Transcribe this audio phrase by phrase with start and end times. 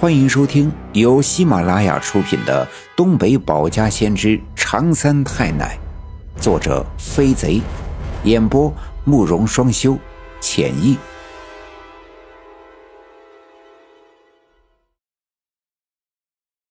[0.00, 2.66] 欢迎收听由喜马拉雅出品的
[2.96, 5.78] 《东北保家先知长三太奶》，
[6.42, 7.60] 作者飞贼，
[8.24, 9.98] 演播慕容双修，
[10.40, 10.96] 浅意。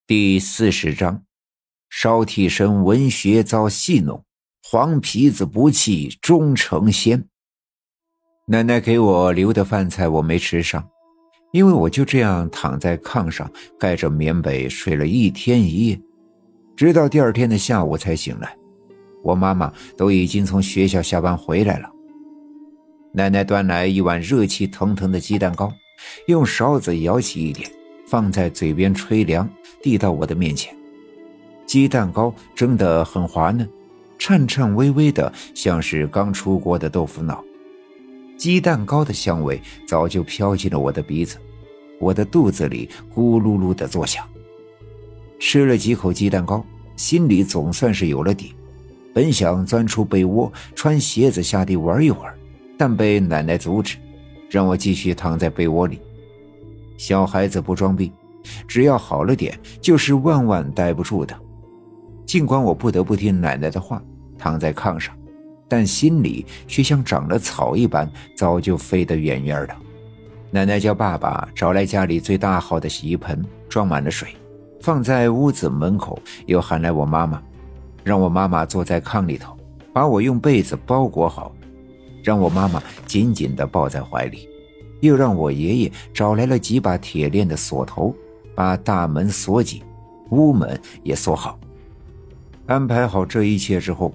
[0.07, 1.21] 第四十章：
[1.87, 4.25] 烧替身文学遭戏弄，
[4.63, 7.29] 黄皮子不弃终成仙。
[8.47, 10.89] 奶奶给我留的饭菜我没吃上。
[11.51, 13.49] 因为我就这样躺在炕上，
[13.79, 15.99] 盖着棉被睡了一天一夜，
[16.75, 18.55] 直到第二天的下午才醒来。
[19.23, 21.89] 我妈妈都已经从学校下班回来了。
[23.11, 25.73] 奶奶端来一碗热气腾腾的鸡蛋糕，
[26.27, 27.69] 用勺子舀起一点，
[28.07, 29.49] 放在嘴边吹凉，
[29.81, 30.73] 递到我的面前。
[31.65, 33.67] 鸡蛋糕蒸得很滑嫩，
[34.17, 37.43] 颤颤巍巍的，像是刚出锅的豆腐脑。
[38.39, 41.37] 鸡蛋糕的香味早就飘进了我的鼻子，
[41.99, 44.25] 我的肚子里咕噜噜的作响。
[45.37, 46.65] 吃了几口鸡蛋糕，
[46.95, 48.55] 心里总算是有了底。
[49.13, 52.39] 本想钻出被窝，穿鞋子下地玩一会儿，
[52.77, 53.97] 但被奶奶阻止，
[54.49, 55.99] 让我继续躺在被窝里。
[56.95, 58.09] 小孩子不装病，
[58.65, 61.37] 只要好了点，就是万万待不住的。
[62.25, 64.01] 尽管我不得不听奶奶的话，
[64.37, 65.13] 躺在炕上。
[65.69, 69.75] 但心里却像长了草一般，早就飞得远远的。
[70.49, 74.29] 奶奶叫爸爸找来家里最大号的洗衣盆，装满了水，
[74.81, 76.19] 放在屋子门口。
[76.47, 77.39] 又喊来我妈妈，
[78.03, 79.55] 让我妈妈坐在炕里头，
[79.93, 81.55] 把我用被子包裹好，
[82.23, 84.49] 让我妈妈紧紧地抱在怀里。
[85.01, 88.13] 又让我爷爷找来了几把铁链的锁头，
[88.55, 89.83] 把大门锁紧，
[90.31, 91.59] 屋门也锁好。
[92.65, 94.11] 安排好这一切之后。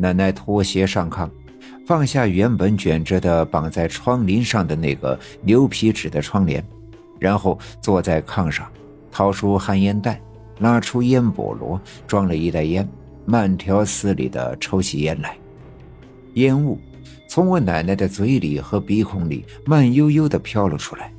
[0.00, 1.28] 奶奶脱鞋上炕，
[1.86, 6.64] 放下原本卷着的绑在窗棂上的那个牛皮纸的窗帘，
[7.18, 8.66] 然后坐在炕上，
[9.12, 10.18] 掏出旱烟袋，
[10.60, 12.88] 拉出烟菠萝，装了一袋烟，
[13.26, 15.36] 慢条斯理地抽起烟来。
[16.34, 16.80] 烟雾
[17.28, 21.12] 从我奶奶的嘴里和鼻孔里慢悠悠地飘了出来，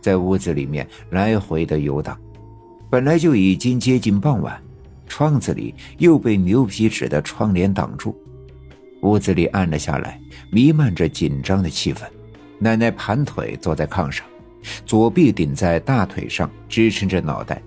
[0.00, 2.16] 在屋子里面来回的游荡。
[2.88, 4.56] 本来就已经接近傍晚。
[5.06, 8.16] 窗子里又被牛皮纸的窗帘挡住，
[9.02, 10.20] 屋子里暗了下来，
[10.50, 12.02] 弥漫着紧张的气氛。
[12.58, 14.24] 奶奶盘腿坐在炕上，
[14.86, 17.62] 左臂顶在大腿上支撑着脑袋，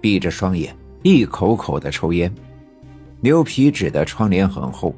[0.00, 2.32] 闭着双眼，一口口的抽烟。
[3.20, 4.94] 牛皮纸的窗帘很厚，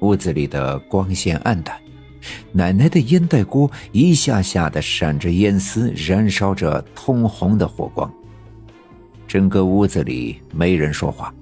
[0.00, 1.76] 屋子里的光线暗淡，
[2.50, 8.12] 奶奶的烟袋锅一下下的闪着烟丝，燃烧着通红的火光。
[9.28, 11.32] 整个屋子里没人说话，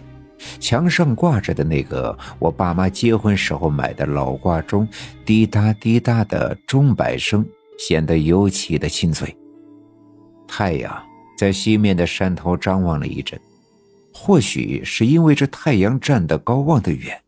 [0.59, 4.87] 墙上挂着的那个我爸妈结婚时候买的老挂钟，
[5.25, 7.47] 滴答滴答的钟摆声
[7.79, 9.35] 显得尤其的清脆。
[10.49, 11.03] 太阳
[11.39, 13.41] 在西面的山头张望了一阵，
[14.13, 17.21] 或许是因为这太阳站得高望得远，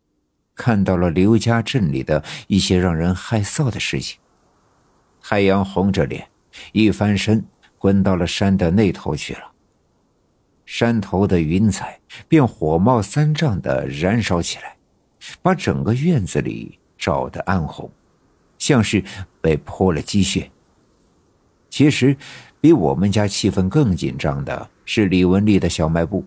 [0.54, 4.18] 看到了刘家镇里的一些让人害臊的事情。
[5.22, 6.26] 太阳红着脸，
[6.72, 7.44] 一翻身
[7.78, 9.52] 滚到了山的那头去了。
[10.70, 11.98] 山头的云彩
[12.28, 14.76] 便火冒三丈的燃烧起来，
[15.40, 17.90] 把整个院子里照得暗红，
[18.58, 19.02] 像是
[19.40, 20.50] 被泼了鸡血。
[21.70, 22.14] 其实，
[22.60, 26.22] 比我们家气氛更紧张的是李文丽的小卖部。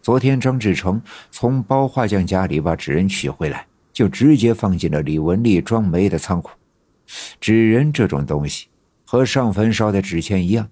[0.00, 6.52] 昨天张志成从包画匠家里把纸人取回来，就直接放进了李文丽装煤的仓库。
[7.40, 8.68] 纸人这种东西，
[9.04, 10.68] 和上坟烧的纸钱一样。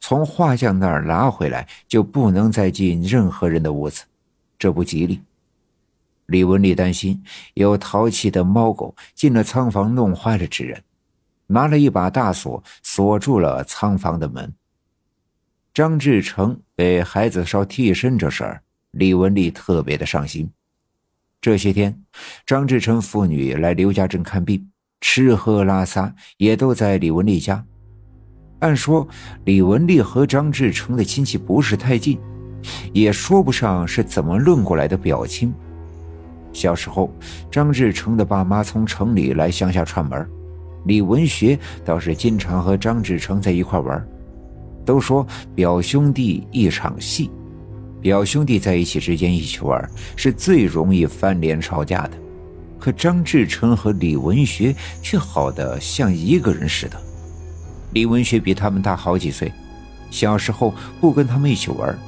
[0.00, 4.02] 从画匠那儿拿回来，就不能再进任何人的屋子，
[4.58, 5.20] 这不吉利。
[6.26, 7.22] 李文丽担心
[7.54, 10.82] 有淘气的猫狗进了仓房，弄坏了纸人，
[11.46, 14.52] 拿了一把大锁锁住了仓房的门。
[15.74, 20.50] 张志成给孩子烧替身这事儿，李文丽特别的上心。
[21.40, 22.02] 这些天，
[22.46, 24.70] 张志成父女来刘家镇看病，
[25.00, 27.64] 吃喝拉撒也都在李文丽家。
[28.62, 29.06] 按说
[29.44, 32.16] 李文丽和张志成的亲戚不是太近，
[32.92, 35.52] 也说不上是怎么论过来的表亲。
[36.52, 37.12] 小时候，
[37.50, 40.24] 张志成的爸妈从城里来乡下串门，
[40.84, 44.06] 李文学倒是经常和张志成在一块玩。
[44.84, 45.26] 都说
[45.56, 47.30] 表兄弟一场戏，
[48.00, 52.12] 表兄弟在一起之间一起玩是最容易翻脸吵架的，
[52.78, 54.72] 可张志成和李文学
[55.02, 56.96] 却好的像一个人似的。
[57.92, 59.52] 李文学比他们大好几岁，
[60.10, 61.98] 小时候不跟他们一起玩，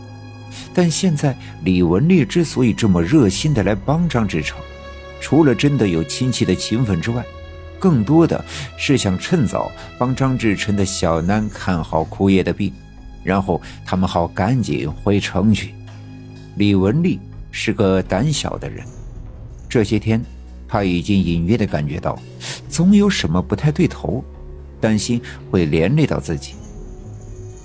[0.72, 4.58] 但现在李文丽之所以这么热心的来帮张志成，
[5.20, 7.24] 除了真的有亲戚的情分之外，
[7.78, 8.42] 更多的
[8.78, 12.72] 是想趁早帮张志成的小囡看好枯叶的病，
[13.22, 15.74] 然后他们好赶紧回城去。
[16.56, 17.20] 李文丽
[17.50, 18.86] 是个胆小的人，
[19.68, 20.22] 这些天
[20.66, 22.18] 他已经隐约的感觉到，
[22.70, 24.24] 总有什么不太对头，
[24.84, 25.18] 担心
[25.50, 26.52] 会连累到自己。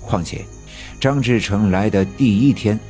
[0.00, 0.42] 况且，
[0.98, 2.80] 张志成来的第一天，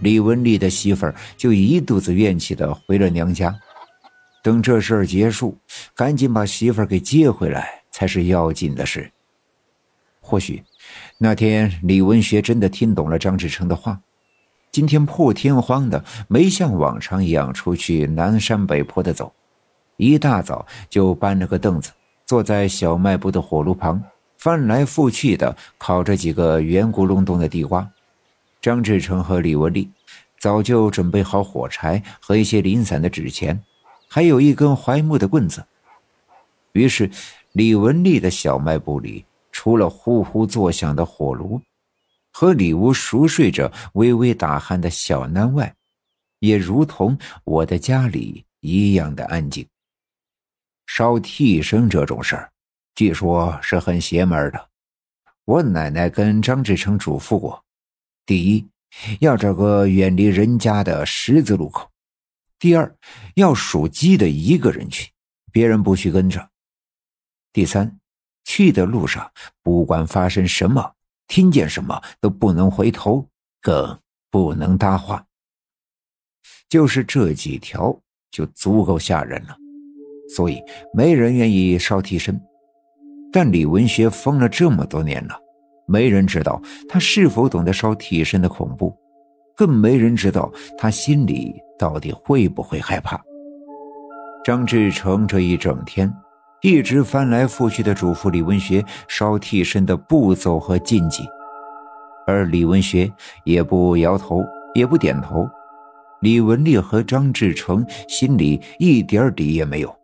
[0.00, 3.52] 李文丽的媳妇儿就一肚子怨气的回了娘家。
[4.44, 5.58] 等这事儿结束，
[5.92, 9.10] 赶紧把媳妇儿给接回来才是要紧的事。
[10.20, 10.62] 或许，
[11.18, 14.00] 那天李文学真的听懂了张志成的话。
[14.70, 19.34] 今天破天荒的，没像往常一样出去南山北坡的走，
[19.96, 21.90] 一大早就搬了个凳子，
[22.30, 24.00] 坐在小卖部的火炉旁。
[24.38, 27.90] 翻来覆去的烤着几个圆咕隆咚的地瓜，
[28.62, 29.90] 张志成和李文丽
[30.38, 33.60] 早就准备好火柴和一些零散的纸钱，
[34.08, 35.66] 还有一根槐木的棍子。
[36.70, 37.10] 于是，
[37.50, 41.60] 李文丽的小卖部里除了呼呼作响的火炉，
[42.32, 45.74] 和里屋熟睡着微微打鼾的小囡外，
[46.38, 49.66] 也如同我的家里一样的安静。
[50.92, 52.50] 烧替身这种事儿。
[52.96, 54.68] 据说是很邪门的，
[55.44, 57.64] 我奶奶跟张志成嘱咐过：
[58.26, 58.68] 第一，
[59.20, 61.88] 要找个远离人家的十字路口；
[62.58, 62.92] 第二，
[63.36, 65.12] 要属鸡的一个人去，
[65.52, 66.40] 别人不许跟着；
[67.52, 68.00] 第三，
[68.42, 69.30] 去的路上
[69.62, 70.96] 不管发生什么，
[71.28, 73.24] 听见什么都不能回头，
[73.60, 73.96] 更
[74.28, 75.24] 不能搭话。
[76.68, 77.96] 就是这几条
[78.32, 79.56] 就足够吓人了，
[80.36, 80.62] 所以
[80.92, 82.40] 没人愿意烧替身。
[83.32, 85.38] 但李文学疯了这么多年了，
[85.86, 88.92] 没人知道他是否懂得烧替身的恐怖，
[89.56, 93.20] 更没人知道他心里到底会不会害怕。
[94.44, 96.12] 张志成这一整天
[96.62, 101.22] 一直翻来覆去的嘱咐李文学烧替身的步骤和禁忌，
[102.26, 103.12] 而李文学
[103.44, 104.42] 也不摇头，
[104.74, 105.48] 也不点头。
[106.20, 109.99] 李文丽和张志成心里一点底也没有。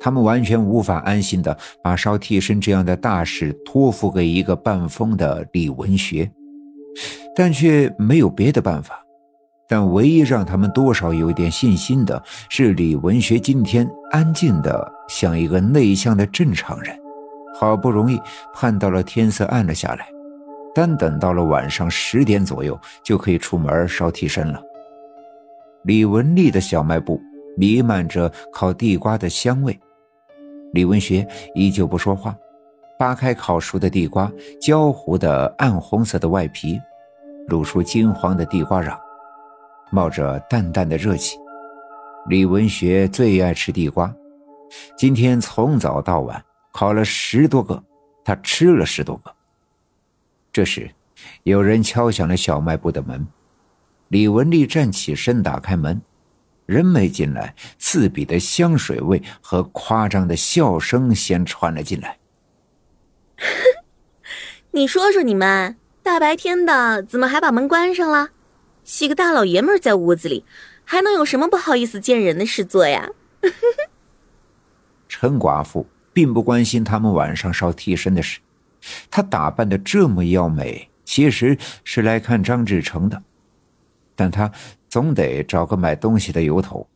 [0.00, 6.30] 他们完全无法安心的把烧替身这样的大事托付给一个半疯的李文学，
[7.34, 9.02] 但却没有别的办法。
[9.70, 16.98] 但唯一让他们多少有一点信心的是，李文学今天安静的像一个内向的正常人，
[17.60, 18.18] 好不容易
[18.54, 20.08] 盼到了天色暗了下来，
[20.74, 24.62] 但等到了晚上十点左右就可以出门烧替身了。
[25.84, 27.20] 李文丽的小卖部
[27.58, 29.78] 弥漫着烤地瓜的香味。
[30.72, 32.36] 李文学依旧不说话，
[32.98, 34.30] 扒开烤熟的地瓜，
[34.60, 36.78] 焦糊的暗红色的外皮，
[37.46, 38.96] 露出金黄的地瓜瓤，
[39.90, 41.38] 冒着淡淡的热气。
[42.28, 44.14] 李文学最爱吃地瓜，
[44.96, 47.82] 今天从早到晚烤了十多个，
[48.22, 49.34] 他吃了十多个。
[50.52, 50.90] 这时，
[51.44, 53.26] 有人敲响了小卖部的门，
[54.08, 56.00] 李文丽站起身，打开门。
[56.68, 62.18] 人没进来，刺鼻的香水味和夸张的笑声先传了进来。
[64.72, 68.28] 你说说你们，大白天的怎么还把门关上了？
[68.82, 70.44] 几个大老爷们在屋子里，
[70.84, 73.08] 还能有什么不好意思见人的事做呀？
[75.08, 78.40] 陈寡妇并不关心他们晚上烧替身的事，
[79.10, 83.22] 她打扮的这么妖美，其实是来看张志成的，
[84.14, 84.52] 但她。
[84.88, 86.88] 总得找个买东西的由头。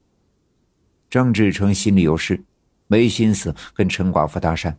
[1.11, 2.43] 张志成心里有事，
[2.87, 4.75] 没心思跟陈寡妇搭讪。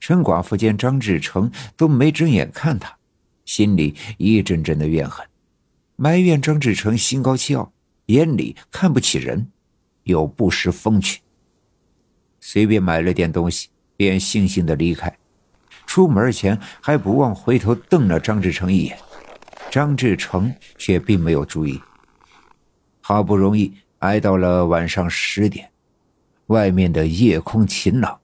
[0.00, 2.96] 陈寡妇见张志成都没睁眼看他，
[3.44, 5.26] 心里一阵阵的怨恨，
[5.96, 7.72] 埋怨张志成心高气傲，
[8.06, 9.46] 眼里看不起人，
[10.04, 11.20] 又不识风趣。
[12.40, 15.16] 随便买了点东西，便悻悻的离开。
[15.86, 18.98] 出门前还不忘回头瞪了张志成一眼，
[19.70, 21.80] 张志成却并没有注意。
[23.02, 25.68] 好不容易挨到了晚上十点，
[26.46, 28.18] 外面的夜空晴朗，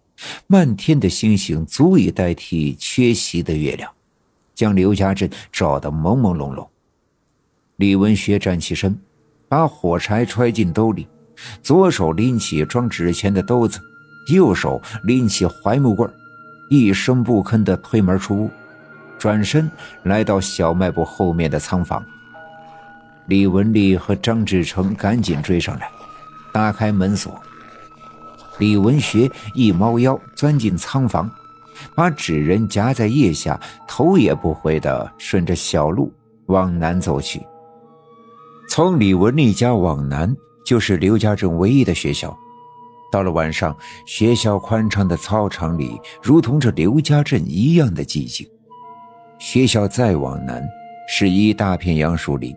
[0.46, 3.90] 漫天的星星足以代替缺席的月亮，
[4.54, 6.66] 将刘家镇照得朦朦胧胧。
[7.76, 8.98] 李文学站起身，
[9.48, 11.06] 把火柴揣进兜里，
[11.62, 13.80] 左手拎起装纸钱的兜子，
[14.32, 16.08] 右手拎起槐木棍
[16.70, 18.50] 一声不吭地推门出屋，
[19.18, 19.70] 转身
[20.04, 22.04] 来到小卖部后面的仓房。
[23.28, 25.90] 李文丽和张志成赶紧追上来，
[26.50, 27.38] 打开门锁。
[28.56, 31.30] 李文学一猫腰钻进仓房，
[31.94, 36.10] 把纸人夹在腋下，头也不回的顺着小路
[36.46, 37.46] 往南走去。
[38.70, 42.34] 从李文丽家往南就是刘家镇唯一的学校。
[43.12, 48.48] 到了晚上，学校宽敞的操场里如同这刘家镇一样的寂静。
[49.38, 50.66] 学校再往南，
[51.10, 52.56] 是一大片杨树林。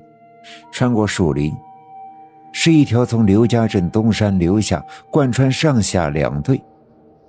[0.72, 1.54] 穿过树林，
[2.52, 6.62] 是一条从刘家镇东山流下，贯穿上下两队，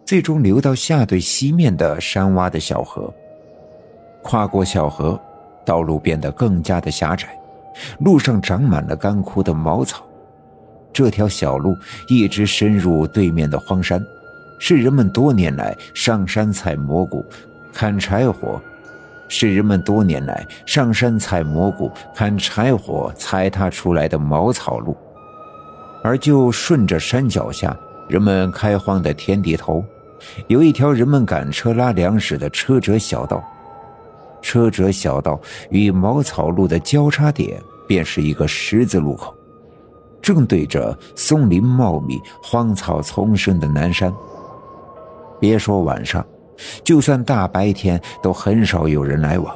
[0.04, 3.12] 最终流到下队西面的山洼的小河。
[4.22, 5.20] 跨过小河，
[5.64, 7.28] 道路变得更加的狭窄，
[8.00, 10.04] 路上长满了干枯的茅草。
[10.92, 11.74] 这条小路
[12.08, 14.00] 一直深入对面的荒山，
[14.58, 17.24] 是人们多年来上山采蘑菇、
[17.72, 18.60] 砍柴火。
[19.34, 24.94] 是人们多年来上山采蘑菇、砍柴火踩踏出来的茅草路，
[26.04, 27.74] 而就顺着山脚下
[28.10, 29.82] 人们开荒的田地头，
[30.48, 33.42] 有一条人们赶车拉粮食的车辙小道。
[34.42, 37.58] 车辙小道与茅草路的交叉点
[37.88, 39.34] 便是一个十字路口，
[40.20, 44.12] 正对着松林茂密、荒草丛生的南山。
[45.40, 46.22] 别说晚上。
[46.84, 49.54] 就算大白天都很少有人来往，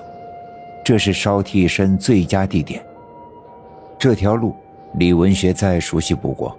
[0.85, 2.85] 这是烧替身最佳地点。
[3.99, 4.55] 这条路
[4.95, 6.57] 李文学再熟悉不过，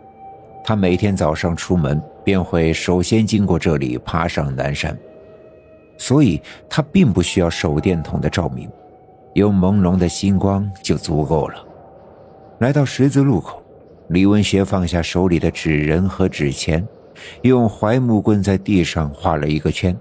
[0.63, 4.97] 他每天早上出门便会首先经过这里，爬上南山，
[5.97, 8.69] 所以他并不需要手电筒的照明，
[9.33, 11.63] 有朦胧的星光就足够了。
[12.59, 13.61] 来到十字路口，
[14.09, 16.85] 李文学放下手里的纸人和纸钱，
[17.43, 19.95] 用槐木棍在地上画了一个圈。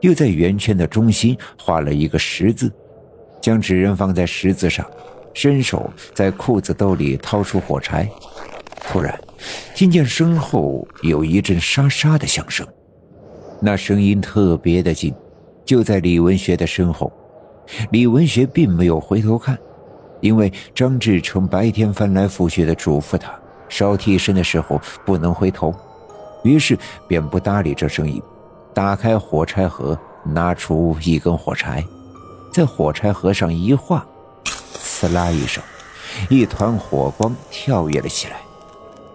[0.00, 2.72] 又在圆圈的中心画了一个十字，
[3.40, 4.84] 将纸人放在十字上，
[5.34, 8.08] 伸手在裤子兜里掏出火柴。
[8.88, 9.18] 突然，
[9.74, 12.66] 听见身后有一阵沙沙的响声，
[13.60, 15.12] 那声音特别的近，
[15.64, 17.12] 就在李文学的身后。
[17.90, 19.58] 李文学并没有回头看，
[20.20, 23.32] 因为张志成白天翻来覆去的嘱咐他
[23.68, 25.74] 烧替身的时候不能回头，
[26.44, 26.78] 于是
[27.08, 28.22] 便不搭理这声音。
[28.76, 31.82] 打开火柴盒，拿出一根火柴，
[32.52, 34.04] 在火柴盒上一画，
[34.44, 35.64] 呲啦一声，
[36.28, 38.36] 一团火光跳跃了起来。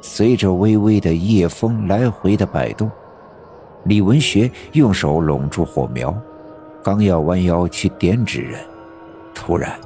[0.01, 2.89] 随着微微的夜风来回的摆动，
[3.83, 6.11] 李文学用手拢住火苗，
[6.83, 8.59] 刚要弯腰去点纸人，
[9.31, 9.79] 突然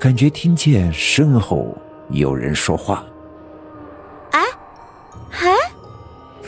[0.00, 1.72] 感觉听见身后
[2.10, 3.04] 有人说话：“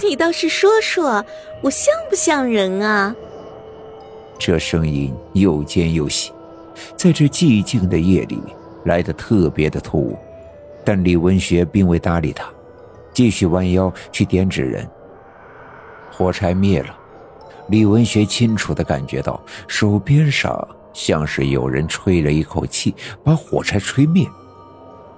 [0.04, 1.24] 你倒是说说。”
[1.62, 3.16] 我像不像人啊？
[4.38, 6.30] 这声音又尖又细，
[6.94, 8.38] 在这寂静的夜里
[8.84, 10.18] 来得特别的突兀。
[10.84, 12.46] 但李文学并未搭理他，
[13.14, 14.86] 继续弯腰去点纸人。
[16.12, 16.94] 火柴灭了，
[17.68, 24.28] 李文学清楚的感觉到手边上像是有人吹了一口气，把火柴吹灭。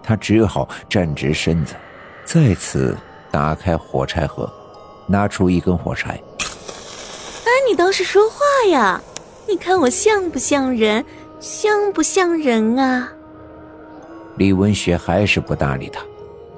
[0.00, 1.75] 他只好站直身子，
[2.25, 2.97] 再次
[3.33, 4.49] 打开火柴盒，
[5.07, 6.21] 拿出一根火柴。
[6.41, 9.01] 哎你倒是说话呀！
[9.49, 11.05] 你看我像不像人？
[11.39, 13.13] 像不像人啊？
[14.37, 16.01] 李文学还是不搭理他，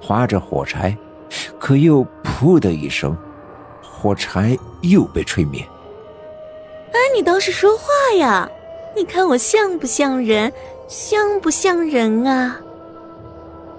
[0.01, 0.97] 划着火柴，
[1.59, 3.17] 可又“噗”的一声，
[3.83, 5.63] 火柴又被吹灭。
[6.93, 7.85] 哎，你倒是说话
[8.17, 8.49] 呀！
[8.97, 10.53] 你看我像不像人？
[10.89, 12.59] 像不像人啊？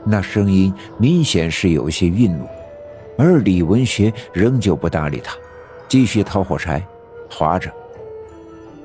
[0.06, 2.48] 那声音明显是有些愠怒，
[3.20, 5.36] 而李文学仍旧不搭理他，
[5.90, 6.82] 继续掏火柴。
[7.30, 7.70] 划着，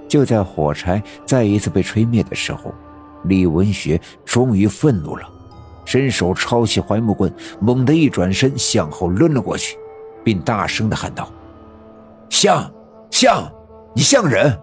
[0.08, 2.74] 就在火柴再一次被吹灭的时候，
[3.24, 5.26] 李文学终于愤怒了，
[5.84, 9.78] 伸手抄起槐木棍，猛地一转身向后抡了过去，
[10.24, 11.32] 并大声的喊道
[12.28, 12.70] ：“像，
[13.10, 13.50] 像，
[13.94, 14.58] 你像人，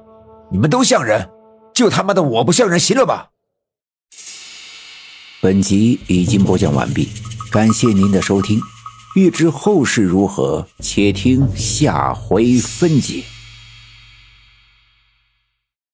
[0.52, 1.28] 你们都像人，
[1.74, 3.30] 就他妈的我不像人，行了吧？”
[5.42, 7.10] 本集已经播讲完毕，
[7.52, 8.62] 感谢您的收听，
[9.14, 13.24] 欲知后事如何，且听下回分解。